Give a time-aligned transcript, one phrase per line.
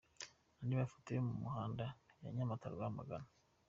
[0.59, 1.85] Andi mafoto yo mu muhanda
[2.21, 3.27] wa Nyamata-Rwamagana.